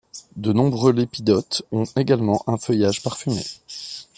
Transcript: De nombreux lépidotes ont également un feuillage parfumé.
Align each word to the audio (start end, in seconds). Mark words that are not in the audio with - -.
De 0.35 0.51
nombreux 0.51 0.93
lépidotes 0.93 1.61
ont 1.71 1.83
également 1.95 2.41
un 2.47 2.57
feuillage 2.57 3.03
parfumé. 3.03 3.43